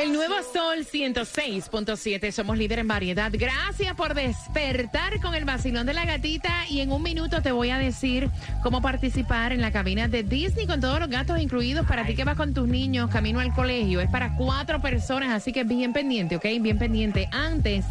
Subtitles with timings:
[0.00, 3.30] El nuevo Sol 106.7, somos líder en variedad.
[3.32, 7.70] Gracias por despertar con el vacilón de la gatita y en un minuto te voy
[7.70, 8.30] a decir
[8.62, 12.22] cómo participar en la cabina de Disney con todos los gastos incluidos para ti que
[12.22, 14.00] vas con tus niños camino al colegio.
[14.00, 16.44] Es para cuatro personas, así que bien pendiente, ¿ok?
[16.60, 17.28] Bien pendiente.
[17.32, 17.84] Antes...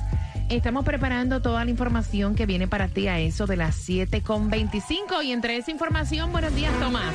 [0.49, 5.31] Estamos preparando toda la información que viene para ti a eso de las 7.25 y
[5.31, 7.13] entre esa información, buenos días Tomás.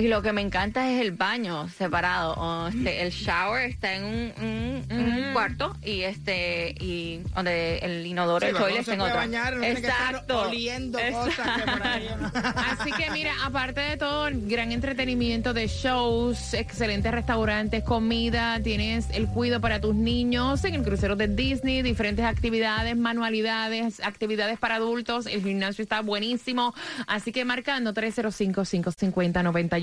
[0.00, 2.32] Y lo que me encanta es el baño separado.
[2.34, 8.06] O, este, el shower está en un, un- un cuarto y este y donde el
[8.06, 9.14] inodoro, Sí, el toilet está en otro.
[9.16, 10.40] bañar, no Exacto.
[10.48, 12.30] oliendo cosas que por ahí, ¿no?
[12.80, 19.26] Así que mira, aparte de todo, gran entretenimiento de shows, excelentes restaurantes, comida, tienes el
[19.26, 25.26] cuido para tus niños en el crucero de Disney, diferentes actividades, manualidades, actividades para adultos,
[25.26, 26.74] el gimnasio está buenísimo,
[27.06, 27.92] así que marcando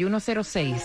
[0.07, 0.81] 305-550-9106.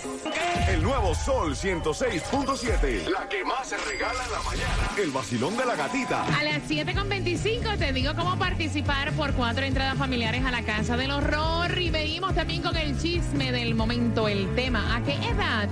[0.69, 3.09] El nuevo Sol 106.7.
[3.09, 4.91] La que más se regala en la mañana.
[4.99, 6.25] El vacilón de la gatita.
[6.39, 11.11] A las 7.25 te digo cómo participar por cuatro entradas familiares a la Casa del
[11.11, 14.97] Horror y venimos también con el chisme del momento, el tema.
[14.97, 15.69] ¿A qué edad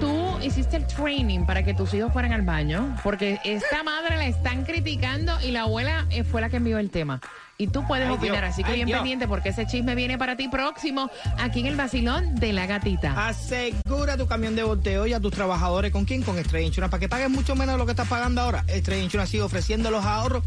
[0.00, 2.96] tú hiciste el training para que tus hijos fueran al baño?
[3.02, 6.90] Porque esta madre la están criticando y la abuela eh, fue la que envió el
[6.90, 7.20] tema.
[7.62, 8.98] Y tú puedes Ay, opinar, Dios, así que ay, bien Dios.
[8.98, 11.08] pendiente porque ese chisme viene para ti próximo
[11.38, 13.28] aquí en el vacilón de la gatita.
[13.28, 15.92] Asegura tu camión de volteo y a tus trabajadores.
[15.92, 16.22] ¿Con quién?
[16.22, 16.90] Con Estrella Insurance.
[16.90, 18.64] Para que paguen mucho menos de lo que estás pagando ahora.
[18.66, 20.42] Estrella Insurance sigue ofreciendo los ahorros.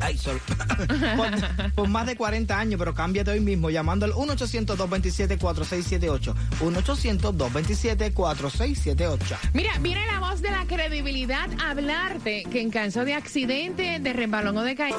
[0.00, 0.38] Ay, sorry.
[1.16, 1.28] por,
[1.74, 6.34] por más de 40 años, pero cámbiate hoy mismo llamando al 1-800-227-4678.
[6.60, 9.18] 1-800-227-4678.
[9.54, 14.56] Mira, viene la voz de la credibilidad hablarte que en caso de accidente, de resbalón
[14.58, 14.98] o de caída.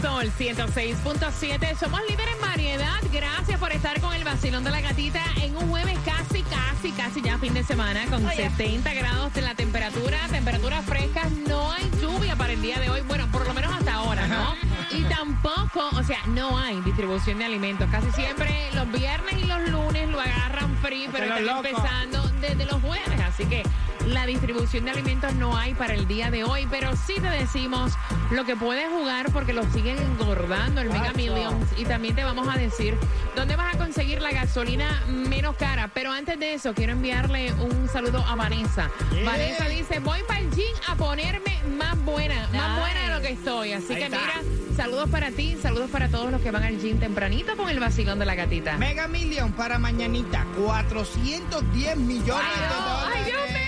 [0.00, 3.00] Sol 106.7 somos líderes en variedad.
[3.12, 7.20] Gracias por estar con el vacilón de la gatita en un jueves casi, casi, casi
[7.20, 11.30] ya fin de semana con 70 grados de la temperatura, temperaturas frescas.
[11.32, 13.02] No hay lluvia para el día de hoy.
[13.02, 14.54] Bueno, por lo menos hasta ahora, ¿no?
[14.96, 17.88] Y tampoco, o sea, no hay distribución de alimentos.
[17.90, 22.80] Casi siempre los viernes y los lunes lo agarran free, pero están empezando desde los
[22.80, 23.20] jueves.
[23.20, 23.62] Así que
[24.06, 27.92] la distribución de alimentos no hay para el día de hoy, pero sí te decimos
[28.30, 31.66] lo que puedes jugar porque lo siguen engordando el Mega Millions.
[31.76, 32.96] Y también te vamos a decir
[33.36, 35.88] dónde vas a conseguir la gasolina menos cara.
[35.94, 38.90] Pero antes de eso, quiero enviarle un saludo a Vanessa.
[39.12, 39.24] Yeah.
[39.24, 43.30] Vanessa dice, voy para el gym a ponerme más buena, más buena de lo que
[43.30, 43.72] estoy.
[43.72, 44.18] Así Ahí que está.
[44.18, 47.78] mira, saludos para ti, saludos para todos los que van al gym tempranito con el
[47.78, 48.76] vacilón de la gatita.
[48.78, 53.12] Mega Million para mañanita, 410 millones de dólares.
[53.14, 53.61] Ay,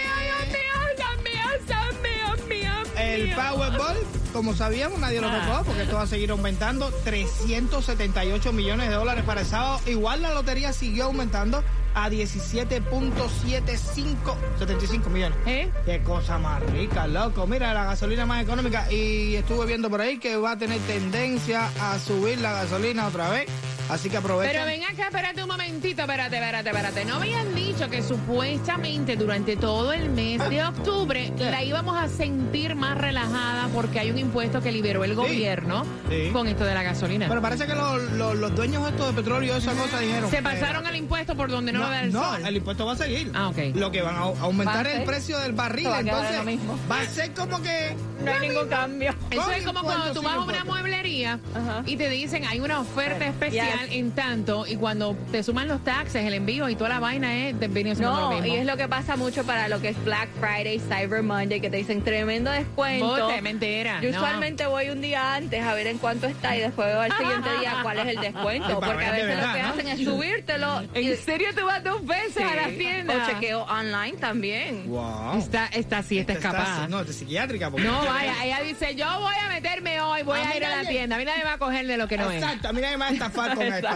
[3.04, 3.34] El.
[3.34, 3.96] Powerball,
[4.32, 5.44] como sabíamos, nadie lo Ah.
[5.46, 6.90] tocó porque esto va a seguir aumentando.
[7.04, 9.80] 378 millones de dólares para el sábado.
[9.86, 11.62] Igual la lotería siguió aumentando
[11.94, 15.38] a 17.75 75 millones.
[15.46, 15.70] ¿Eh?
[15.84, 17.46] Qué cosa más rica, loco.
[17.46, 18.90] Mira, la gasolina más económica.
[18.90, 23.28] Y estuve viendo por ahí que va a tener tendencia a subir la gasolina otra
[23.30, 23.46] vez.
[23.88, 24.52] Así que aprovechen.
[24.52, 27.04] Pero ven acá, espérate un momentito, espérate, espérate, espérate.
[27.04, 32.74] No habían dicho que supuestamente durante todo el mes de octubre la íbamos a sentir
[32.76, 36.30] más relajada porque hay un impuesto que liberó el gobierno Sí.
[36.32, 37.26] con esto de la gasolina.
[37.28, 40.30] Pero parece que los, los- los dueños estos de petróleo y esa cosa dijeron.
[40.30, 42.42] Se pasaron al impuesto por donde no, lo da el no, sol.
[42.46, 43.30] el impuesto va a seguir.
[43.34, 43.58] Ah, ok.
[43.74, 45.88] Lo que van a au- aumentar Va a el precio del barril.
[45.98, 46.78] Entonces, lo mismo.
[46.90, 47.94] va a ser como que.
[48.24, 49.14] No hay ningún cambio.
[49.30, 51.38] Eso es como cuando tú vas a una mueblería
[51.86, 56.24] y te dicen hay una oferta especial en tanto y cuando te suman los taxes,
[56.26, 58.46] el envío y toda la vaina es te viene No, mismo.
[58.46, 61.70] y es lo que pasa mucho para lo que es Black Friday, Cyber Monday, que
[61.70, 63.06] te dicen tremendo descuento.
[63.06, 64.00] Bote, mentira.
[64.00, 64.16] Yo no.
[64.18, 67.48] usualmente voy un día antes a ver en cuánto está y después veo al siguiente
[67.60, 68.80] día cuál es el descuento.
[68.80, 69.68] Porque a de veces lo que ¿no?
[69.68, 70.82] hacen es subírtelo.
[70.94, 73.24] ¿En serio tú vas dos veces a la tienda?
[73.26, 74.88] O chequeo online también.
[74.88, 75.38] Wow.
[75.38, 76.82] Esta, esta sí, Está capaz.
[76.82, 77.70] así, No, es psiquiátrica.
[77.70, 80.88] porque- No, ella dice, yo voy a meterme hoy, voy A ir a la nadie-
[80.90, 81.16] tienda.
[81.16, 82.42] A mí nadie me va a coger de lo que no es.
[82.42, 83.88] Exacto, a mí nadie me va a estafar con esto.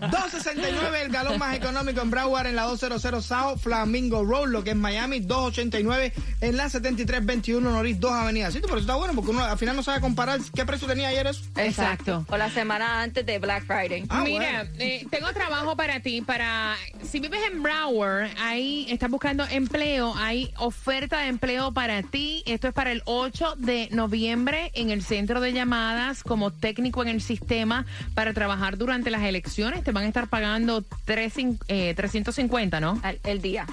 [0.00, 4.70] 269 el galón más económico en Broward en la 200 South Flamingo Road, lo que
[4.70, 8.50] es Miami, 289 en la 7321 Norris 2 Avenida.
[8.50, 11.08] Sí, pero eso está bueno porque uno al final no sabe comparar qué precio tenía
[11.08, 11.42] ayer eso.
[11.56, 12.24] Exacto.
[12.28, 14.04] O la semana antes de Black Friday.
[14.08, 14.70] Ah, Mira, bueno.
[14.78, 20.52] eh, tengo trabajo para ti, para si vives en Broward, ahí estás buscando empleo, hay
[20.58, 22.42] oferta de empleo para ti.
[22.46, 27.08] Esto es para el 8 de noviembre en el centro de llamadas como técnico en
[27.08, 29.82] el sistema para trabajar durante las elecciones.
[29.84, 33.00] Te van a estar pagando tres cin- eh, 350, ¿no?
[33.02, 33.66] Al- el día.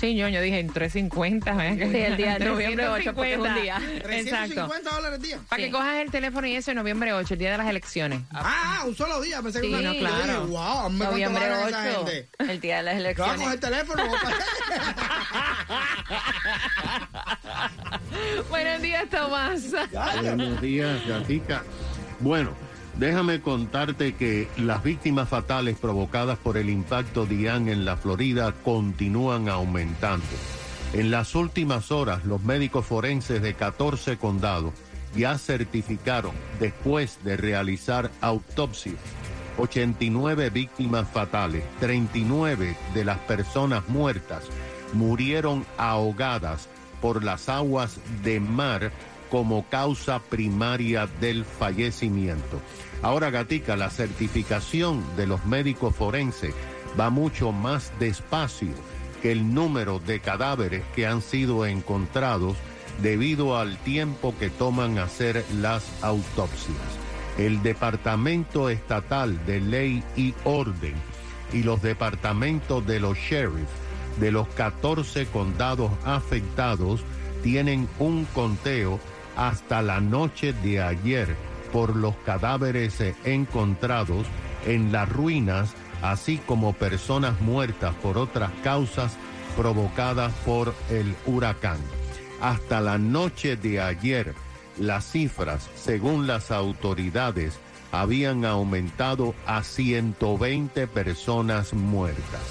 [0.00, 1.66] Sí, yo, yo dije en 350.
[1.68, 1.76] ¿eh?
[1.92, 3.60] Sí, el día de noviembre 8, porque es un 350.
[3.60, 3.76] día.
[3.76, 4.08] Exacto.
[4.08, 5.38] 350 dólares al día.
[5.48, 5.70] Para que Sí.
[5.72, 8.20] cojas el teléfono y eso en noviembre 8, el día de las elecciones.
[8.32, 9.42] Ah, un solo día.
[9.42, 10.46] Pensé que Sí, una no, yo claro.
[10.46, 12.28] dije, wow, me Noviembre ganan esa 8, gente.
[12.52, 13.46] el día de las elecciones.
[13.52, 14.02] el teléfono.
[18.48, 19.62] Buenos días, Tomás.
[20.22, 21.62] Buenos días, Gatica.
[22.20, 22.54] Bueno,
[23.00, 28.54] déjame contarte que las víctimas fatales provocadas por el impacto de Ian en la Florida
[28.62, 30.26] continúan aumentando.
[30.92, 34.74] En las últimas horas, los médicos forenses de 14 condados
[35.16, 38.96] ya certificaron, después de realizar autopsias,
[39.56, 44.44] 89 víctimas fatales, 39 de las personas muertas
[44.92, 46.68] murieron ahogadas
[47.00, 48.92] por las aguas de mar
[49.30, 52.60] como causa primaria del fallecimiento.
[53.02, 56.54] Ahora, Gatica, la certificación de los médicos forenses
[56.98, 58.74] va mucho más despacio
[59.22, 62.56] que el número de cadáveres que han sido encontrados
[63.02, 66.76] debido al tiempo que toman hacer las autopsias.
[67.38, 70.94] El Departamento Estatal de Ley y Orden
[71.52, 73.70] y los departamentos de los sheriffs
[74.18, 77.00] de los 14 condados afectados
[77.42, 79.00] tienen un conteo
[79.40, 81.34] hasta la noche de ayer
[81.72, 84.26] por los cadáveres eh, encontrados
[84.66, 89.16] en las ruinas, así como personas muertas por otras causas
[89.56, 91.78] provocadas por el huracán.
[92.42, 94.34] Hasta la noche de ayer,
[94.78, 97.58] las cifras, según las autoridades,
[97.92, 102.42] habían aumentado a 120 personas muertas.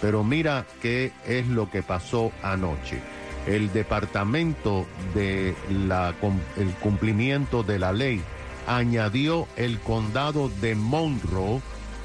[0.00, 3.13] Pero mira qué es lo que pasó anoche.
[3.46, 6.14] El Departamento de la,
[6.56, 8.22] el Cumplimiento de la Ley
[8.66, 11.60] añadió el condado de Monroe,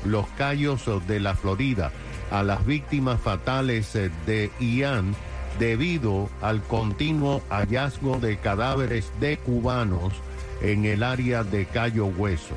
[0.06, 1.92] los Cayos de la Florida,
[2.32, 5.16] a las víctimas fatales de Ian
[5.58, 10.14] debido al continuo hallazgo de cadáveres de cubanos
[10.62, 12.56] en el área de Cayo Hueso.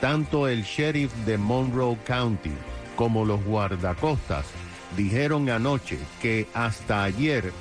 [0.00, 2.52] Tanto el sheriff de Monroe County
[2.96, 4.46] como los guardacostas
[4.96, 7.52] dijeron anoche que hasta ayer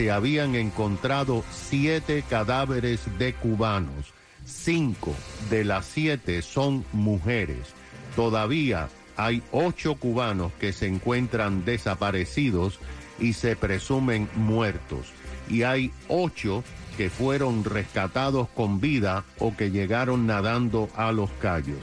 [0.00, 4.14] se habían encontrado siete cadáveres de cubanos.
[4.46, 5.14] Cinco
[5.50, 7.74] de las siete son mujeres.
[8.16, 8.88] Todavía
[9.18, 12.80] hay ocho cubanos que se encuentran desaparecidos
[13.18, 15.12] y se presumen muertos.
[15.50, 16.64] Y hay ocho
[16.96, 21.80] que fueron rescatados con vida o que llegaron nadando a los callos.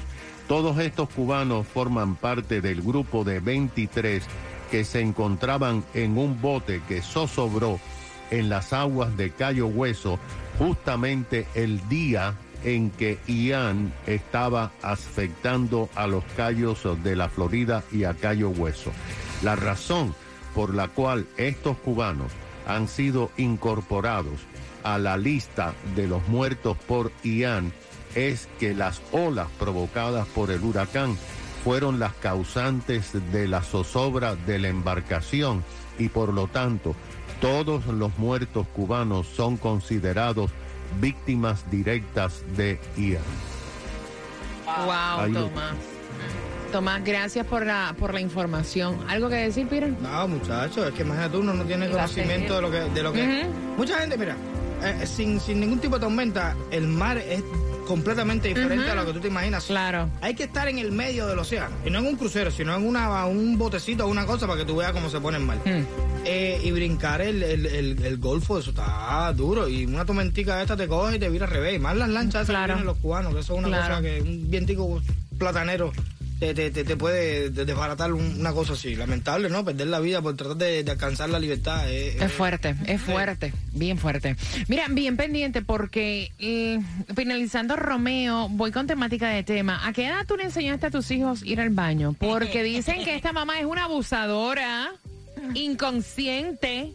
[0.48, 4.24] Todos estos cubanos forman parte del grupo de 23
[4.72, 7.80] que se encontraban en un bote que zozobró
[8.32, 10.20] en las aguas de Cayo Hueso
[10.58, 18.04] justamente el día en que Ian estaba afectando a los callos de la Florida y
[18.04, 18.92] a Cayo Hueso.
[19.44, 20.16] La razón
[20.56, 22.32] por la cual estos cubanos
[22.68, 24.40] han sido incorporados
[24.84, 27.72] a la lista de los muertos por Ian
[28.16, 31.18] es que las olas provocadas por el huracán
[31.68, 35.66] fueron las causantes de la zozobra de la embarcación
[36.00, 36.96] y por lo tanto
[37.42, 40.50] todos los muertos cubanos son considerados
[41.02, 43.22] víctimas directas de Ian.
[44.66, 45.76] Wow, Ahí Tomás.
[46.72, 49.00] Tomás, gracias por la, por la información.
[49.10, 49.94] ¿Algo que decir, Peter?
[50.02, 52.80] No, muchachos, es que imagínate uno no tiene conocimiento de lo que...
[52.80, 53.46] De lo que
[53.76, 54.38] Mucha gente, mira,
[54.84, 57.44] eh, sin, sin ningún tipo de tormenta, el mar es
[57.88, 59.66] completamente diferente a lo que tú te imaginas.
[59.66, 60.10] Claro.
[60.22, 62.86] Hay que estar en el medio del océano, y no en un crucero, sino en
[62.86, 65.58] una, un botecito o una cosa para que tú veas cómo se pone el mar.
[65.66, 65.84] Hmm.
[66.26, 69.68] Eh, y brincar el, el, el- el golfo, eso está duro.
[69.70, 71.76] Y una tormentica esta te coge y te vira al revés.
[71.76, 72.74] Y más las lanchas esas que Claro.
[72.74, 73.96] tienen los cubanos, que eso es una Claro.
[73.96, 75.02] cosa que un vientico
[75.38, 75.94] platanero
[76.40, 78.96] te, te, te, te puede de- desbaratar un- una cosa así.
[78.96, 79.66] Lamentable, ¿no?
[79.66, 81.90] Perder la vida por tratar de, de alcanzar la libertad.
[81.90, 84.36] eh, eh, Es fuerte, es fuerte, bien fuerte.
[84.68, 86.80] Mira, bien pendiente porque eh,
[87.16, 89.86] finalizando Romeo, voy con temática de tema.
[89.88, 92.16] ¿A qué edad tú le enseñaste a tus hijos ir al baño?
[92.20, 94.92] Porque dicen que esta mamá es una abusadora,
[95.56, 96.92] inconsciente.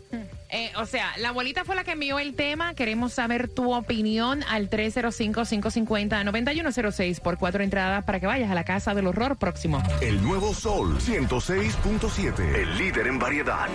[0.52, 2.74] Eh, o sea, la abuelita fue la que envió el tema.
[2.74, 8.94] Queremos saber tu opinión al 305-550-9106 por cuatro entradas para que vayas a la casa
[8.94, 9.82] del horror próximo.
[10.02, 12.54] El nuevo Sol 106.7.
[12.54, 13.70] El líder en variedad.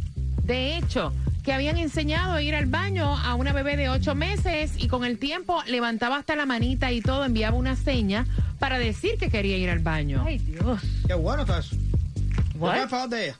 [0.44, 4.74] de hecho, que habían enseñado a ir al baño a una bebé de ocho meses
[4.76, 8.26] y con el tiempo levantaba hasta la manita y todo, enviaba una seña
[8.60, 10.22] para decir que quería ir al baño.
[10.24, 10.80] Ay, Dios.
[11.08, 11.74] Qué bueno está eso.
[12.54, 12.74] Yo What?
[12.76, 13.36] estoy a favor de ella.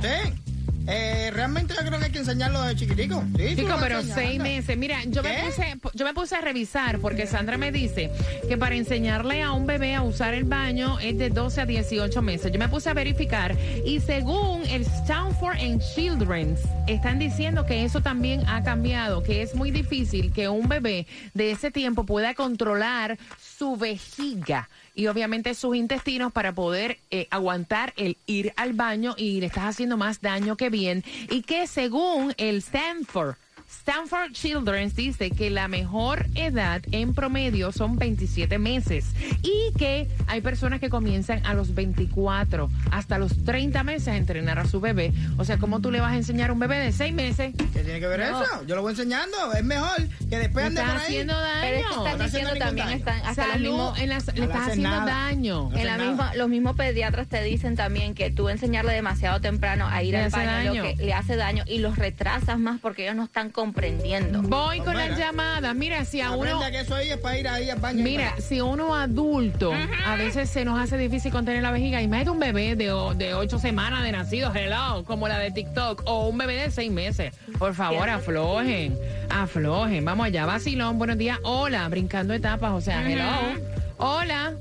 [0.00, 0.48] Sí.
[0.90, 3.22] Eh, realmente yo creo que hay que enseñarlo desde chiquitico.
[3.36, 4.74] Sí, Chico, pero seis meses.
[4.78, 8.10] Mira, yo me, puse, yo me puse a revisar porque Sandra me dice
[8.48, 12.22] que para enseñarle a un bebé a usar el baño es de 12 a 18
[12.22, 12.50] meses.
[12.50, 18.00] Yo me puse a verificar y según el Stanford and Children's están diciendo que eso
[18.00, 23.18] también ha cambiado, que es muy difícil que un bebé de ese tiempo pueda controlar
[23.38, 29.38] su vejiga y obviamente sus intestinos para poder eh, aguantar el ir al baño y
[29.38, 31.04] le estás haciendo más daño que bien.
[31.30, 33.36] Y que según el Stanford
[33.70, 39.06] Stanford Children's dice que la mejor edad en promedio son 27 meses
[39.42, 44.58] y que hay personas que comienzan a los 24 hasta los 30 meses a entrenar
[44.58, 45.12] a su bebé.
[45.36, 47.54] O sea, ¿cómo tú le vas a enseñar a un bebé de 6 meses?
[47.72, 48.42] ¿Qué tiene que ver No.
[48.42, 48.64] eso?
[48.66, 49.36] Yo lo voy enseñando.
[49.52, 49.96] Es mejor
[50.30, 51.06] que después ande por estás ahí.
[51.14, 51.60] haciendo daño.
[51.60, 53.98] Pero es que no están está diciendo también, están hasta los Salud, mismos...
[53.98, 55.04] en No le estás haciendo nada.
[55.06, 55.68] daño.
[55.70, 59.86] No En la misma, los mismos pediatras te dicen también que tú enseñarle demasiado temprano
[59.86, 60.74] a ir Le al baño daño.
[60.74, 64.40] lo que le hace daño y los retrasas más porque ellos no están comprendiendo.
[64.42, 65.74] Voy con las llamadas.
[65.74, 66.44] Mira, si a uno...
[66.58, 68.04] Aprende que eso ahí es para ir ahí al baño.
[68.04, 69.72] Mira, si uno adulto
[70.06, 73.34] a veces se nos hace difícil contener la vejiga, imagínate un bebé de, o- de
[73.34, 77.34] ocho semanas de nacido, hello, como la de TikTok, o un bebé de seis meses.
[77.58, 78.96] Por favor, aflojen,
[79.28, 80.04] aflojen.
[80.04, 81.40] Vamos allá, vacilón, buenos días.
[81.42, 83.58] Hola, brincando etapas, o sea, hello.
[83.96, 84.52] Hola.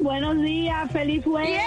[0.00, 1.50] Buenos días, feliz jueves.
[1.50, 1.64] Yeah,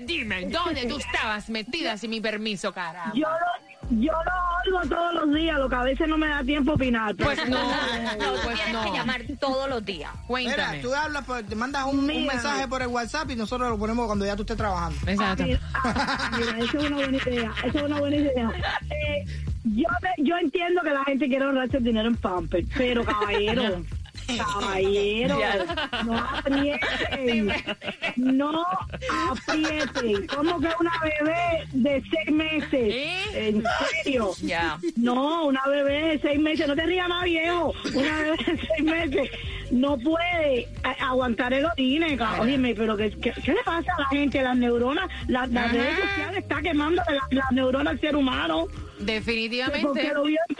[0.00, 3.12] Dime, ¿dónde tú estabas metida sin mi permiso, carajo?
[3.14, 6.42] Yo lo, yo lo oigo todos los días, lo que a veces no me da
[6.42, 7.14] tiempo a opinar.
[7.14, 7.58] pero- Pues no,
[8.18, 8.82] No, tú pues tienes no.
[8.84, 10.10] que llamar todos los días.
[10.12, 10.78] Mira, Cuéntame.
[10.78, 12.32] tú hablas, pues, te mandas un, un Mira.
[12.34, 14.98] mensaje por el WhatsApp y nosotros lo ponemos cuando ya tú estés trabajando.
[15.06, 15.44] Exacto.
[15.44, 17.52] Mira, ah, mira, eso es una buena idea.
[17.64, 18.50] Eso es una buena idea.
[18.90, 19.24] Eh,
[19.64, 23.82] yo, me- yo entiendo que la gente quiere ahorrarse el dinero en Pampers, pero caballero,
[24.26, 25.38] caballero,
[26.04, 27.52] no aprieten.
[28.16, 28.64] No
[29.30, 30.26] aprieten.
[30.26, 32.72] ¿Cómo que una bebé de seis meses?
[32.72, 33.48] ¿Eh?
[33.48, 33.62] ¿En
[34.02, 34.30] serio?
[34.42, 34.78] Ya.
[34.96, 38.82] No, una bebé de seis meses, no te rías más viejo, una bebé de seis
[38.84, 39.30] meses
[39.70, 40.68] no puede
[41.00, 44.42] aguantar el orine, óyeme, pero ¿qué, qué, qué le pasa a la gente?
[44.42, 48.66] Las neuronas, la- las redes sociales está quemando las la neuronas al ser humano.
[48.66, 50.12] Porque Definitivamente.
[50.14, 50.54] lo vio en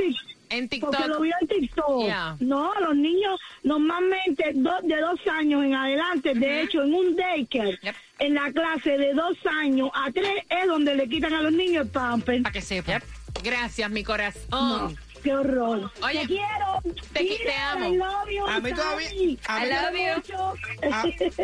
[0.52, 1.23] En Porque lo TikTok.
[1.23, 2.40] vio en TikTok.
[2.40, 7.78] No, los niños normalmente do- de dos años en adelante, de hecho, en un daycare,
[7.82, 7.94] Yep.
[8.18, 11.87] en la clase de dos años a tres es donde le quitan a los niños
[11.87, 12.42] el pamper.
[12.42, 13.00] Para que sepa.
[13.42, 14.97] Gracias, mi No, corazón.
[15.25, 15.90] qué horror.
[16.02, 16.82] Oye, te quiero.
[17.14, 17.87] te qui- te Mira, amo.
[17.87, 19.38] I love you, A mí todavía- Tati.
[19.47, 20.54] a mí- Te I love quiero mucho.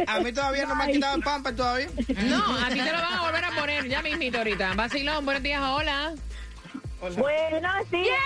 [0.07, 1.89] A, a mí todavía no me han quitado el pamper todavía.
[2.29, 4.75] No, a ti te lo van a volver a poner ya mismito ahorita.
[4.75, 6.13] Vacilón, buenos días, hola.
[7.01, 8.19] Buenos días.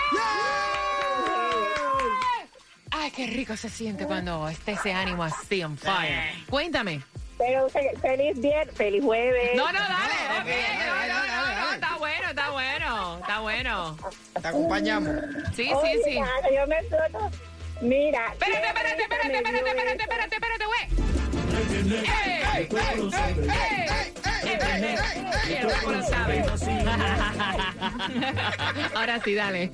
[2.90, 6.32] Ay, qué rico se siente cuando esté ese ánimo así on fire.
[6.48, 7.02] Cuéntame.
[7.38, 9.50] Pero fe- feliz viernes, feliz jueves.
[9.56, 10.14] No, no, dale.
[10.28, 11.74] No, ok, dale, no, dale, no, dale, no, dale, no, dale.
[11.74, 13.96] Está bueno, está bueno, está bueno.
[14.40, 15.10] Te acompañamos.
[15.56, 16.14] Sí, sí, Oye, sí.
[16.54, 17.30] Yo me suelto.
[17.80, 18.28] Mira.
[18.32, 20.64] Espérate, espérate, espérate, espérate, espérate, espérate, espérate,
[28.94, 29.70] Ahora sí, dale.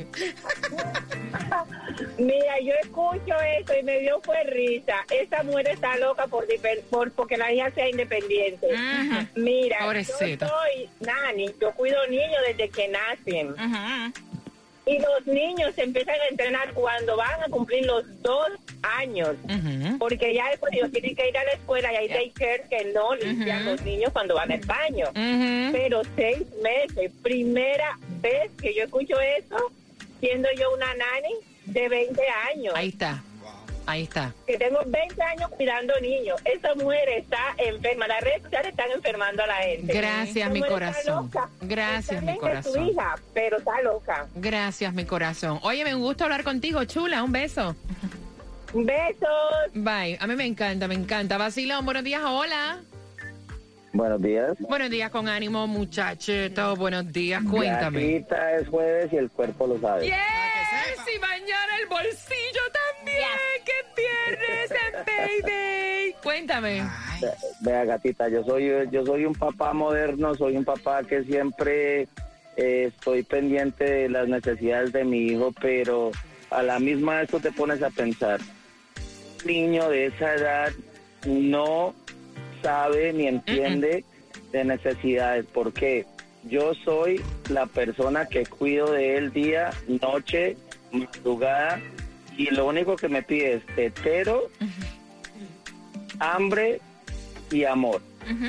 [2.19, 5.05] Mira, yo escucho eso y me dio fue risa.
[5.11, 8.67] Esa mujer está loca por, porque la hija sea independiente.
[9.35, 10.47] Mira, Pobrecita.
[10.47, 13.51] yo soy nani, yo cuido niños desde que nacen.
[13.51, 14.13] Ujú.
[14.89, 18.49] Y los niños se empiezan a entrenar cuando van a cumplir los dos
[18.83, 19.37] años.
[19.99, 23.15] Porque ya después ellos tienen que ir a la escuela y hay daycare que no
[23.15, 25.07] limpian los niños cuando van al baño.
[25.73, 29.57] Pero seis meses, primera vez que yo escucho eso,
[30.21, 31.35] siendo yo una nani
[31.67, 32.23] de 20
[32.55, 33.23] años, Ahí está.
[33.91, 34.35] Ahí está.
[34.47, 36.39] que tengo 20 años cuidando niños.
[36.45, 39.95] Esa mujer está enferma, las redes sociales están enfermando a la gente.
[39.95, 41.25] Gracias, Esa mi corazón.
[41.25, 41.49] loca.
[41.63, 42.87] Gracias, mi que es corazón.
[42.87, 44.27] hija, pero está loca.
[44.35, 45.59] Gracias, mi corazón.
[45.63, 47.23] Oye, me gusta hablar contigo, chula.
[47.23, 47.75] Un beso.
[48.75, 49.73] Besos.
[49.75, 50.19] Bye.
[50.21, 51.39] A mí me encanta, me encanta.
[51.39, 52.81] Vacilón, buenos días, hola.
[53.95, 54.55] Buenos días.
[54.61, 56.77] Buenos días con ánimo, muchachito.
[56.77, 58.03] Buenos días, cuéntame.
[58.19, 60.05] Gatita es jueves y el cuerpo lo sabe.
[60.05, 60.15] Yes,
[61.15, 63.27] y mañana el bolsillo también.
[63.65, 66.15] ¡Qué viernes en Payday!
[66.23, 66.81] Cuéntame.
[66.81, 67.23] Ay,
[67.61, 72.09] Vea, gatita, yo soy yo soy un papá moderno, soy un papá que siempre
[72.57, 76.11] eh, estoy pendiente de las necesidades de mi hijo, pero
[76.51, 78.41] a la misma vez tú te pones a pensar,
[79.41, 80.73] un niño de esa edad
[81.27, 81.95] no
[82.63, 84.05] sabe ni entiende
[84.53, 86.07] de necesidades, porque
[86.45, 90.57] yo soy la persona que cuido de él día, noche,
[90.93, 91.81] madrugada,
[92.37, 94.49] y lo único que me pide es tetero,
[96.21, 96.81] hambre
[97.51, 98.03] y amor.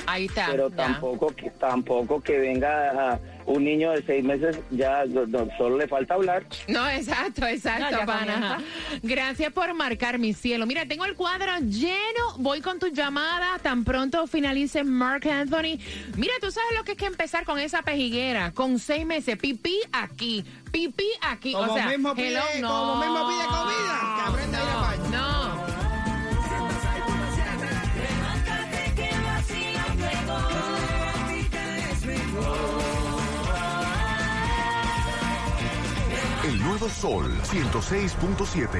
[0.05, 0.47] Ahí está.
[0.51, 0.75] Pero ya.
[0.75, 3.19] tampoco que tampoco que venga a
[3.49, 6.45] un niño de seis meses ya no, no, solo le falta hablar.
[6.67, 8.59] No, exacto, exacto, No, pana.
[9.01, 10.67] Gracias por marcar mi cielo.
[10.67, 12.37] Mira, tengo el cuadro lleno.
[12.37, 13.57] Voy con tu llamada.
[13.59, 15.79] Tan pronto finalice Mark Anthony.
[16.15, 18.51] Mira, tú sabes lo que es que empezar con esa pejiguera.
[18.51, 19.35] Con seis meses.
[19.37, 20.45] Pipí aquí.
[20.71, 21.53] Pipí aquí.
[21.53, 22.69] Como o sea, mismo pide- hello, no.
[22.69, 25.09] como mismo pide comida, que aprenda a ir baño.
[25.17, 25.38] No.
[36.79, 38.79] Nuevo Sol 106.7.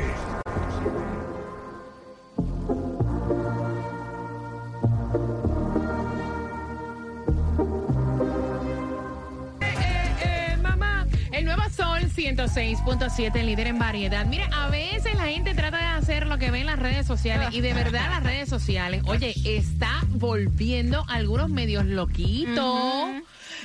[9.60, 14.26] Eh, eh, mamá, el nuevo Sol 106.7, líder en variedad.
[14.26, 17.50] Mira, a veces la gente trata de hacer lo que ve en las redes sociales
[17.52, 23.10] y de verdad las redes sociales, oye, está volviendo algunos medios loquitos.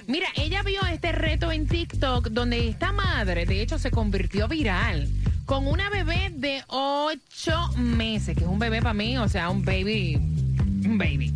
[0.06, 5.08] Mira, ella vio este reto en TikTok donde esta madre, de hecho, se convirtió viral
[5.46, 9.64] con una bebé de 8 meses, que es un bebé para mí, o sea, un
[9.64, 11.34] baby, un baby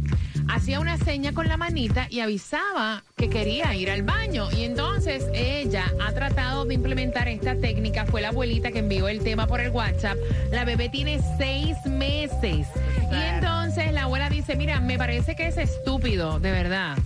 [0.48, 4.48] hacía una seña con la manita y avisaba que quería ir al baño.
[4.50, 8.06] Y entonces ella ha tratado de implementar esta técnica.
[8.06, 10.16] Fue la abuelita que envió el tema por el WhatsApp.
[10.50, 12.66] La bebé tiene seis meses.
[13.10, 16.98] Y entonces la abuela dice, mira, me parece que es estúpido, de verdad.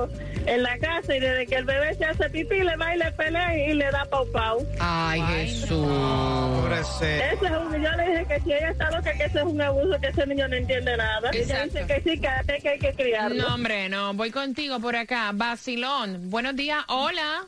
[0.45, 3.11] en la casa y desde que el bebé se hace pipí, le va y le
[3.13, 4.67] pelea y le da pau pau.
[4.79, 5.71] Ay, Jesús.
[5.71, 7.07] Pobrecito.
[7.07, 9.63] Eso es un, yo le dije que si ella está loca, que eso es un
[9.63, 11.31] abuso, que ese niño no entiende nada.
[11.33, 11.79] Ella Exacto.
[11.79, 12.29] dice que sí, que,
[12.61, 13.43] que hay que criarlo.
[13.43, 14.13] No, hombre, no.
[14.13, 15.33] Voy contigo por acá.
[16.31, 16.85] Buenos días.
[16.89, 17.47] Hola.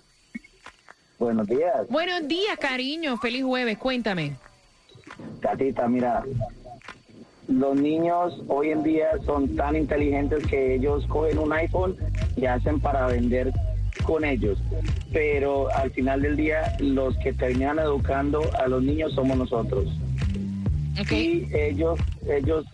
[1.19, 3.17] Buenos días, Buenos días, cariño.
[3.19, 3.77] Feliz jueves.
[3.79, 4.37] Cuéntame.
[5.41, 6.23] Catita, mira,
[7.49, 11.97] los niños hoy en día son tan inteligentes que ellos cogen un iPhone
[12.37, 13.53] y hacen para vender
[14.05, 14.59] con ellos.
[15.13, 19.87] Pero al final del día, los que terminan educando a los niños somos nosotros.
[21.01, 21.13] Ok.
[21.13, 21.99] y ellos
[22.29, 22.67] ellos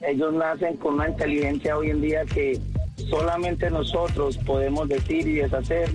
[0.00, 2.60] ellos nacen con una inteligencia hoy en día que
[3.08, 5.90] solamente nosotros podemos decir y deshacer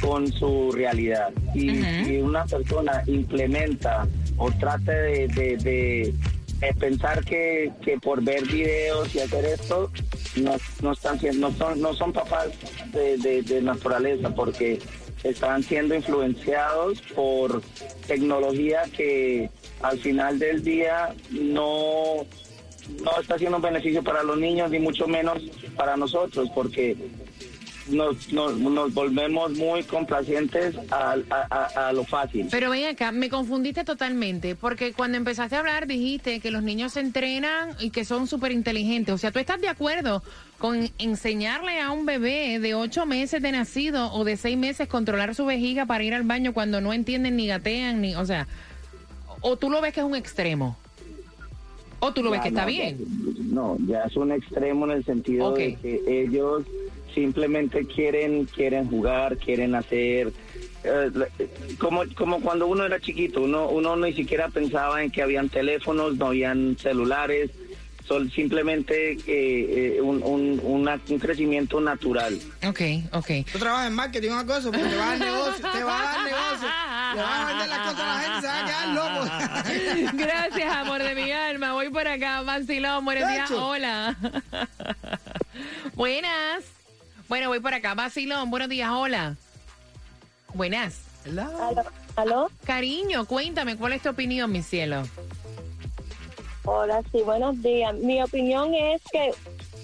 [0.00, 1.30] con su realidad.
[1.54, 1.70] Y
[2.04, 6.14] si una persona implementa o trate de, de- de-
[6.58, 9.90] de pensar que, que por ver videos y hacer esto
[10.36, 12.48] no, no están siendo no son no son papás
[12.92, 14.78] de- de naturaleza porque
[15.24, 17.62] están siendo influenciados por
[18.06, 19.50] tecnología que
[19.82, 22.24] al final del día no
[23.02, 25.38] no está siendo un beneficio para los niños ni mucho menos
[25.76, 26.96] para nosotros porque
[27.88, 32.48] nos, nos, volvemos muy complacientes a lo fácil.
[32.50, 36.92] Pero ven acá, me confundiste totalmente, porque cuando empezaste a hablar dijiste que los niños
[36.92, 39.14] se entrenan y que son súper inteligentes.
[39.14, 40.22] O sea, ¿tú estás de acuerdo
[40.58, 45.34] con enseñarle a un bebé de ocho meses de nacido o de seis meses controlar
[45.34, 48.46] su vejiga para ir al baño cuando no entienden ni gatean ni, o sea,
[49.40, 50.76] o tú lo ves que es un extremo?
[52.04, 52.98] ¿O tú lo ves que está bien?
[52.98, 56.64] ya- no, ya es un extremo en el sentido de que ellos
[57.14, 60.32] simplemente quieren quieren jugar, quieren hacer
[60.82, 61.10] eh,
[61.78, 66.16] como como cuando uno era chiquito, uno uno ni siquiera pensaba en que habían teléfonos,
[66.16, 67.50] no habían celulares,
[68.34, 72.38] simplemente eh, eh, un, un, una- un crecimiento natural.
[72.66, 72.80] Ok,
[73.12, 73.30] ok.
[73.52, 76.00] Tú trabajas en marketing o algo de eso, porque te vas al negocio, te vas
[76.00, 76.68] a dar negocio.
[77.14, 80.16] Le vas a vender las cosas a la gente, se va a quedar loco.
[80.24, 81.72] Gracias, amor de mi alma.
[81.72, 83.04] Voy por acá, Vacilón.
[83.04, 83.50] Buenos días.
[83.50, 84.16] Hola.
[85.94, 86.64] Buenas.
[87.28, 87.94] Bueno, voy por acá.
[87.94, 88.90] Vacilón, buenos días.
[88.90, 89.36] Hola.
[90.54, 91.00] Buenas.
[91.26, 91.84] ¿Aló?
[92.16, 92.50] ¿Aló?
[92.64, 95.02] Cariño, cuéntame, ¿cuál es tu opinión, mi cielo?
[96.64, 97.92] Hola, sí, buenos días.
[97.94, 99.32] Mi opinión es que,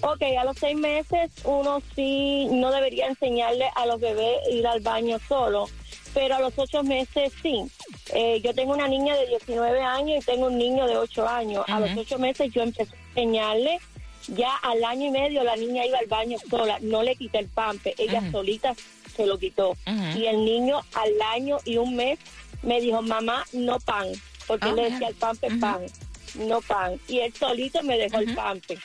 [0.01, 4.79] ok, a los seis meses uno sí no debería enseñarle a los bebés ir al
[4.79, 5.65] baño solo,
[6.13, 7.65] pero a los ocho meses sí.
[8.13, 11.65] Eh, yo tengo una niña de 19 años y tengo un niño de 8 años.
[11.67, 13.77] A los ocho meses yo empecé a enseñarle,
[14.29, 17.47] ya al año y medio la niña iba al baño sola, no le quité el
[17.49, 18.73] pampe, ella solita
[19.15, 19.75] se lo quitó.
[20.15, 22.19] Y el niño al año y un mes
[22.63, 24.07] me dijo, mamá, no pan,
[24.47, 25.81] porque Oh, le decía al pampe pan,
[26.35, 26.99] no pan.
[27.07, 28.77] Y él solito me dejó el pampe.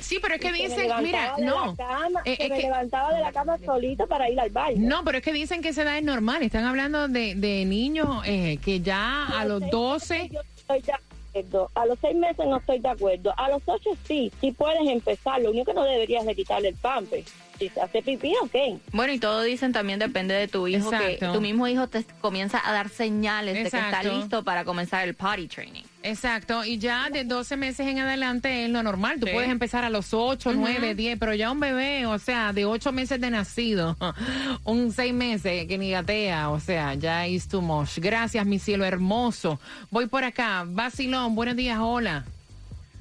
[0.00, 1.76] Sí, pero es que dicen, mira, no.
[1.76, 4.76] Cama, Eh, se es me que- levantaba de la cama solito para ir al baño.
[4.78, 6.42] No, pero es que dicen que esa edad es normal.
[6.42, 10.14] Están hablando de, de niños eh, que ya a los seis 12...
[10.18, 11.70] meses yo estoy de acuerdo.
[11.74, 13.34] A los seis meses no estoy de acuerdo.
[13.38, 15.40] A los ocho sí, sí puedes empezar.
[15.40, 17.24] Lo único que no deberías de quitarle el pampe.
[17.62, 18.80] Si se hace pipí, ok.
[18.92, 22.60] Bueno, y todo dicen también depende de tu hijo, que tu mismo hijo te comienza
[22.64, 25.82] a dar señales de que está listo para comenzar el potty training.
[26.02, 29.20] Exacto, y ya de 12 meses en adelante es lo normal.
[29.20, 29.32] Tú Sí.
[29.32, 32.90] puedes empezar a los 8, 9, 10, pero ya un bebé, o sea, de 8
[32.90, 33.96] meses de nacido,
[34.64, 37.98] un 6 meses que ni gatea, o sea, ya es too much.
[37.98, 39.60] Gracias, mi cielo hermoso.
[39.92, 40.64] Voy por acá.
[40.66, 42.24] Basilón, buenos días, hola.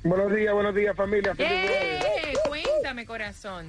[0.03, 1.33] Buenos días, buenos días familia.
[1.33, 2.05] Feliz jueves.
[2.05, 2.33] ¡Eh!
[2.47, 3.65] Cuéntame, corazón.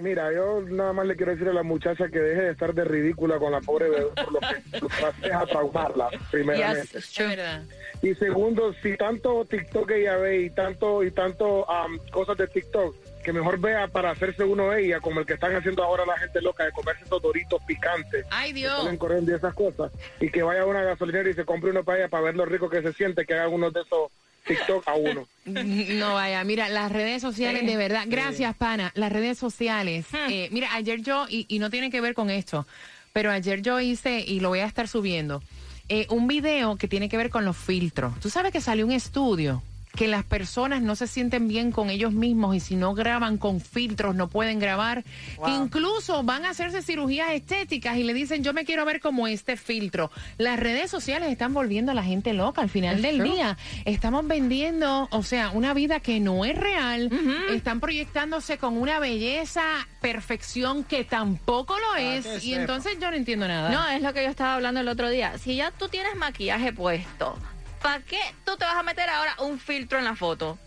[0.00, 2.84] Mira, yo nada más le quiero decir a la muchacha que deje de estar de
[2.84, 6.80] ridícula con la pobre bebé por lo que lo que hace es a traumarla, primeramente.
[6.82, 7.26] Yes, it's Es true.
[7.28, 7.62] verdad.
[8.02, 12.94] Y segundo, si tanto TikTok ella ve y tanto y tanto am, cosas de TikTok,
[13.22, 16.16] que mejor vea para hacerse uno de ella, como el que están haciendo ahora la
[16.18, 18.24] gente loca de comerse esos doritos picantes.
[18.30, 18.78] Ay, que Dios.
[18.78, 19.92] salen corriendo y esas cosas.
[20.20, 22.46] Y que vaya a una gasolinera y se compre uno para ella para ver lo
[22.46, 24.10] rico que se siente, que haga uno de esos
[24.46, 25.26] TikTok a uno.
[25.44, 30.06] No vaya, mira, las redes sociales, de verdad, gracias, pana, las redes sociales.
[30.12, 30.30] Hmm.
[30.30, 32.66] eh, mira, ayer yo, y, y no tiene que ver con esto,
[33.12, 35.42] pero ayer yo hice, y lo voy a estar subiendo,
[35.88, 38.20] eh, un video que tiene que ver con los filtros.
[38.20, 39.62] Tú sabes que salió un estudio
[39.94, 43.60] que las personas no se sienten bien con ellos mismos y si no graban con
[43.60, 45.04] filtros no pueden grabar,
[45.44, 49.26] que incluso van a hacerse cirugías estéticas y le dicen yo me quiero ver como
[49.26, 50.10] este filtro.
[50.38, 53.56] Las redes sociales están volviendo a la gente loca al final del día.
[53.84, 57.10] Estamos vendiendo, o sea, una vida que no es real,
[57.50, 59.62] están proyectándose con una belleza,
[60.00, 63.70] perfección que tampoco lo es y entonces yo no entiendo nada.
[63.70, 65.36] No, es lo que yo estaba hablando el otro día.
[65.38, 67.36] Si ya tú tienes maquillaje puesto,
[67.82, 70.58] ¿para qué tú te vas a meter ahora un filtro en la foto?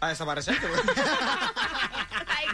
[0.00, 0.66] A desaparecerte.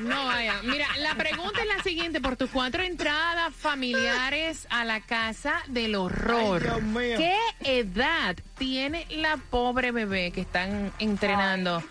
[0.00, 0.54] No vaya.
[0.62, 5.94] Mira, la pregunta es la siguiente: por tus cuatro entradas familiares a la casa del
[5.96, 7.18] horror, Ay, Dios mío.
[7.18, 7.36] ¿qué
[7.80, 11.82] edad tiene la pobre bebé que están entrenando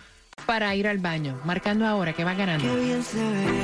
[0.47, 1.39] para ir al baño?
[1.45, 2.75] Marcando ahora que va ganando.
[2.75, 3.63] bien se ve,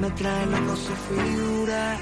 [0.00, 1.98] me trae loco su figura.